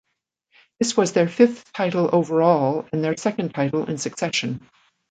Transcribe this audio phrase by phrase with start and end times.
[0.79, 4.67] This was their fifth title overall and their second title in succession.